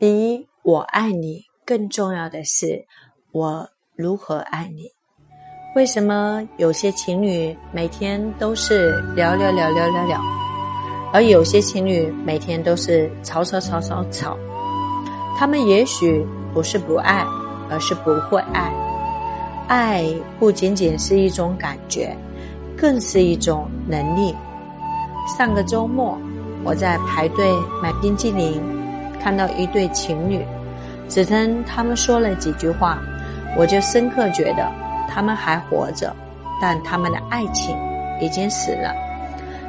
[0.00, 2.86] 比我爱你更重要的是
[3.32, 4.84] 我如何爱你。
[5.76, 10.18] 为什么有些情侣每天都是聊聊聊聊聊聊，
[11.12, 14.38] 而有些情侣每天都是吵吵吵吵吵？
[15.36, 17.22] 他们也许不是不爱，
[17.68, 18.72] 而是不会爱。
[19.68, 20.02] 爱
[20.38, 22.16] 不仅仅是一种感觉，
[22.74, 24.34] 更是一种能力。
[25.36, 26.18] 上个周末，
[26.64, 28.62] 我在排队买冰激凌，
[29.22, 30.44] 看到一对情侣，
[31.08, 32.98] 只听他们说了几句话，
[33.56, 34.66] 我就深刻觉得
[35.08, 36.14] 他们还活着，
[36.60, 37.76] 但他们的爱情
[38.20, 38.94] 已经死了。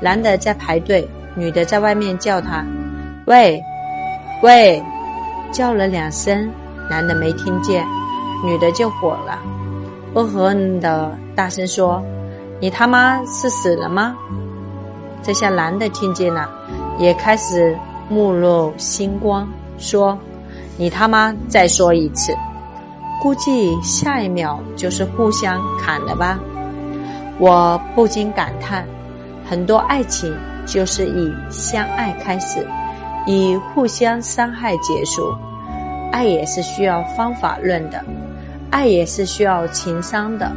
[0.00, 2.64] 男的在排队，女的在外面叫他
[3.26, 3.62] ：“喂，
[4.42, 4.82] 喂！”
[5.52, 6.50] 叫了两声，
[6.88, 7.86] 男的没听见，
[8.44, 9.38] 女的就火了。
[10.14, 12.02] 恶狠的大声说
[12.58, 14.16] ：“你他妈是死了吗？”
[15.22, 16.50] 这下男的听见了，
[16.98, 17.76] 也开始
[18.12, 19.48] 目露星光，
[19.78, 20.18] 说
[20.76, 22.36] ：“你他妈再说一次！”
[23.22, 26.38] 估计下一秒就是互相砍了吧。
[27.38, 28.86] 我不禁感叹：
[29.48, 30.36] 很多爱情
[30.66, 32.66] 就是以相爱开始，
[33.26, 35.34] 以互相伤害结束。
[36.12, 38.04] 爱也是需要方法论的。
[38.70, 40.52] 爱也是需要情商的，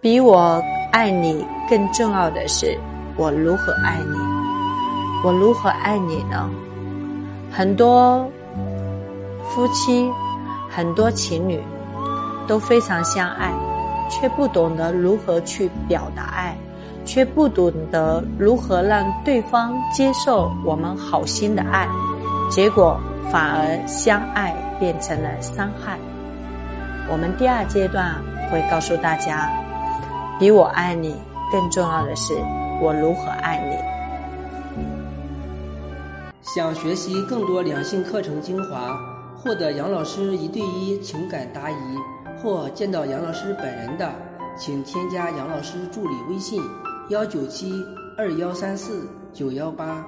[0.00, 2.78] 比我爱你更重要的是
[3.16, 4.16] 我如何爱你。
[5.24, 6.50] 我如何爱你呢？
[7.54, 8.26] 很多
[9.50, 10.10] 夫妻、
[10.70, 11.62] 很多情侣
[12.48, 13.52] 都非常相爱，
[14.08, 16.56] 却不懂得如何去表达爱，
[17.04, 21.86] 却不懂得如何让对方接受我们好心的爱，
[22.50, 22.98] 结果
[23.30, 25.98] 反而相爱变成了伤害。
[27.10, 28.14] 我们第二阶段
[28.50, 29.50] 会告诉大家，
[30.38, 31.14] 比我爱你
[31.52, 32.32] 更重要的是
[32.80, 33.76] 我如何爱你。
[36.54, 39.00] 想学习更多两性课程精华，
[39.34, 41.74] 获得杨老师一对一情感答疑，
[42.42, 44.12] 或见到杨老师本人的，
[44.58, 46.62] 请添加杨老师助理微信：
[47.08, 47.72] 幺九七
[48.18, 50.04] 二幺三四九幺八，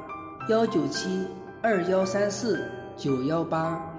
[0.50, 1.26] 幺九七
[1.62, 2.62] 二幺三四
[2.94, 3.93] 九幺八。